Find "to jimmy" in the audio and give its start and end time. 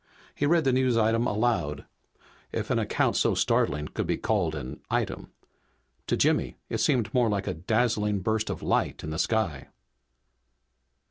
6.07-6.57